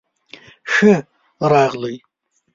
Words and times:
ښۀ 0.73 0.95
راغلئ 1.51 1.95